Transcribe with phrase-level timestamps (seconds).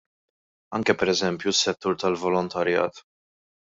[0.77, 3.09] Anke pereżempju s-settur tal-volontarjat.